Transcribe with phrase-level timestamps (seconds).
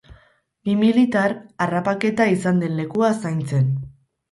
[0.67, 1.35] Bi militar,
[1.67, 3.73] harrapaketa izan den lekua zaintzen.